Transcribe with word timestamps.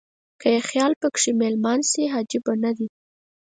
که 0.41 0.47
یې 0.53 0.61
خیال 0.69 0.93
په 1.01 1.07
کې 1.17 1.29
مېلمان 1.41 1.79
شي 1.89 2.03
عجب 2.15 2.45
نه 2.63 2.71
دی. 2.77 2.87